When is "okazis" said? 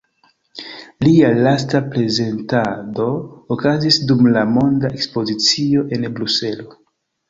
3.59-4.03